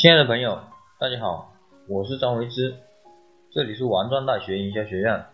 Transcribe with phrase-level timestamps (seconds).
[0.00, 0.58] 亲爱的朋友，
[0.98, 1.52] 大家好，
[1.86, 2.74] 我是张维之，
[3.52, 5.26] 这里是王庄大学营销学院。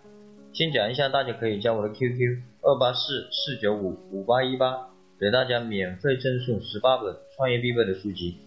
[0.52, 4.88] 先讲一下，大家可以加我的 QQ 二八四四九五五八一八，
[5.20, 8.38] 给大家免费赠送十八本创业必备的书籍。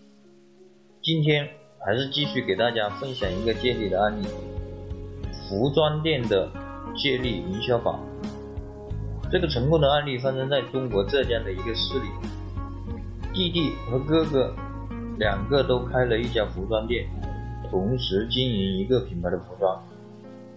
[1.02, 1.48] 今天
[1.86, 4.28] 还是继续给大家分享一个借力的案例，
[5.48, 6.50] 服装店的
[6.98, 7.98] 借力营销法。
[9.32, 12.10] 这个成功的案例发生在中国浙江的一个市里，
[13.34, 14.54] 弟弟和哥哥。
[15.20, 17.06] 两个都开了一家服装店，
[17.70, 19.86] 同时经营一个品牌的服装。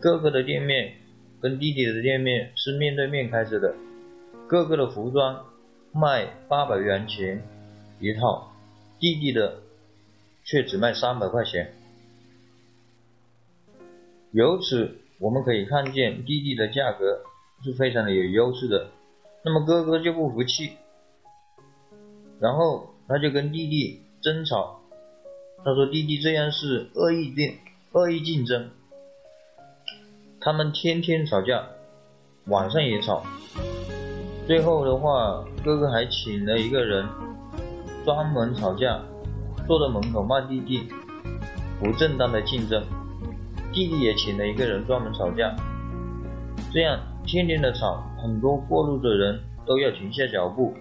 [0.00, 0.94] 哥哥的店面
[1.40, 3.74] 跟弟弟的店面是面对面开着的。
[4.46, 5.44] 哥哥的服装
[5.92, 7.42] 卖八百元钱
[7.98, 8.52] 一套，
[9.00, 9.58] 弟弟的
[10.44, 11.74] 却只卖三百块钱。
[14.30, 17.20] 由此我们可以看见弟弟的价格
[17.64, 18.90] 是非常的有优势的。
[19.44, 20.70] 那么哥哥就不服气，
[22.38, 24.02] 然后他就跟弟弟。
[24.22, 24.80] 争吵，
[25.64, 27.58] 他说弟弟这样是恶意竞
[27.90, 28.70] 恶意竞争，
[30.40, 31.66] 他们天天吵架，
[32.46, 33.24] 晚上也吵，
[34.46, 37.04] 最后的话，哥哥还请了一个人
[38.04, 39.02] 专门吵架，
[39.66, 40.86] 坐在门口骂弟弟
[41.80, 42.80] 不正当的竞争，
[43.72, 45.52] 弟弟也请了一个人专门吵架，
[46.72, 46.96] 这样
[47.26, 50.72] 天天的吵，很多过路的人都要停下脚步，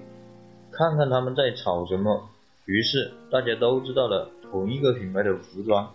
[0.72, 2.30] 看看他们在吵什么。
[2.66, 5.94] 于是大家都知道了同一个品牌的服装，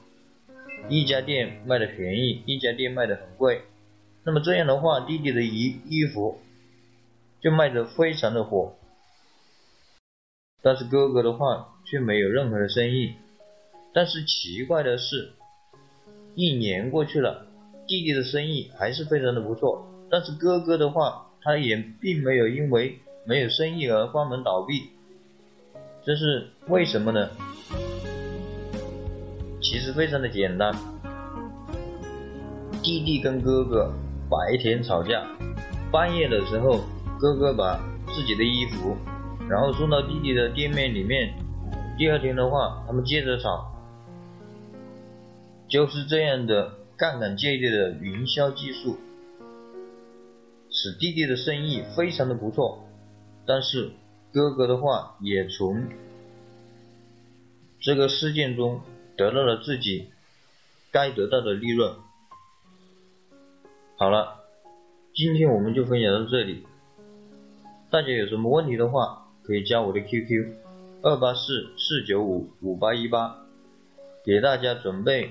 [0.88, 3.62] 一家店卖的便宜，一家店卖的很贵。
[4.24, 6.40] 那么这样的话，弟弟的衣衣服
[7.40, 8.74] 就卖的非常的火，
[10.62, 13.14] 但是哥哥的话却没有任何的生意。
[13.94, 15.32] 但是奇怪的是，
[16.34, 17.46] 一年过去了，
[17.86, 24.90] 弟弟的生意还是非常的不错，但是哥哥的话，他也并没有因为没有生意而关门倒闭。
[26.06, 27.28] 这是为什么呢？
[29.60, 30.72] 其实非常的简单，
[32.80, 33.92] 弟弟跟哥哥
[34.30, 35.26] 白天吵架，
[35.90, 36.84] 半夜的时候，
[37.18, 37.80] 哥哥把
[38.14, 38.96] 自己的衣服，
[39.50, 41.34] 然后送到弟弟的店面里面，
[41.98, 43.74] 第二天的话，他们接着吵，
[45.68, 48.96] 就是这样的杠杆借力的营销技术，
[50.70, 52.86] 使弟弟的生意非常的不错，
[53.44, 53.90] 但是。
[54.32, 55.84] 哥哥的话也从
[57.80, 58.80] 这个事件中
[59.16, 60.10] 得到了自己
[60.90, 61.94] 该得到的利润。
[63.96, 64.44] 好了，
[65.14, 66.66] 今天我们就分享到这里。
[67.90, 70.52] 大家有什么问题的话，可以加我的 QQ
[71.02, 73.38] 二八四四九五五八一八，
[74.24, 75.30] 给大家准备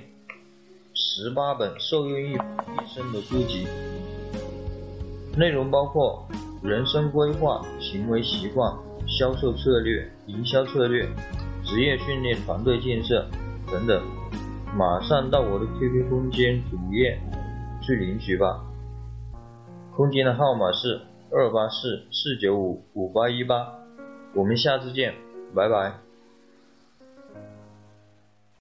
[0.93, 3.67] 十八本受用一一生的书籍，
[5.37, 6.27] 内容包括
[6.63, 7.63] 人生规划、
[7.95, 8.73] 行为习惯。
[9.07, 11.07] 销售策略、营销策略、
[11.63, 13.23] 职业训练、团队建设
[13.71, 14.01] 等等，
[14.75, 17.19] 马上到我的 QQ 空间主页
[17.83, 18.65] 去领取吧。
[19.95, 20.99] 空间的号码是
[21.31, 23.67] 二八四四九五五八一八，
[24.33, 25.13] 我们下次见，
[25.53, 26.04] 拜拜。